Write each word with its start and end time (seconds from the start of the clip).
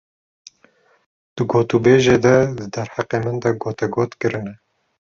Di 1.35 1.41
gotûbêjê 1.51 2.17
de 2.25 2.37
di 2.57 2.65
derheqê 2.73 3.17
min 3.23 3.35
de 3.43 3.49
gotegot 3.61 4.11
kirine. 4.19 4.53